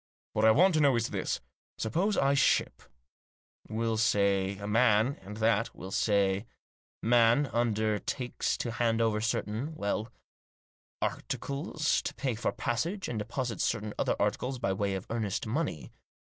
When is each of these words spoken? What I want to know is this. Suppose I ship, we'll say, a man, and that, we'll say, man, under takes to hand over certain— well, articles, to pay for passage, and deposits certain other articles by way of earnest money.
What 0.33 0.45
I 0.45 0.49
want 0.49 0.73
to 0.73 0.79
know 0.79 0.95
is 0.95 1.09
this. 1.09 1.41
Suppose 1.77 2.17
I 2.17 2.33
ship, 2.33 2.81
we'll 3.69 3.97
say, 3.97 4.57
a 4.57 4.65
man, 4.65 5.19
and 5.21 5.37
that, 5.37 5.75
we'll 5.75 5.91
say, 5.91 6.47
man, 7.03 7.45
under 7.53 7.99
takes 7.99 8.57
to 8.57 8.71
hand 8.71 8.99
over 8.99 9.21
certain— 9.21 9.75
well, 9.75 10.11
articles, 11.03 12.01
to 12.01 12.15
pay 12.15 12.33
for 12.33 12.51
passage, 12.51 13.07
and 13.07 13.19
deposits 13.19 13.63
certain 13.63 13.93
other 13.99 14.15
articles 14.19 14.57
by 14.57 14.73
way 14.73 14.95
of 14.95 15.05
earnest 15.11 15.45
money. 15.45 15.91